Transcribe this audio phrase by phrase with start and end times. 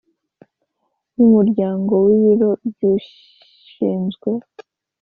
[1.15, 4.29] yumuryango wibiro byushinzwe